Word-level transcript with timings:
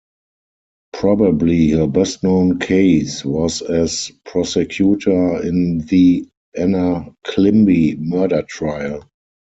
Probably 0.93 1.69
her 1.69 1.85
best-known 1.85 2.57
case 2.57 3.23
was 3.23 3.61
as 3.61 4.11
prosecutor 4.25 5.43
in 5.45 5.85
the 5.85 6.27
Anna 6.57 7.13
Climbie 7.23 7.97
murder 7.99 8.41
trial. 8.41 9.07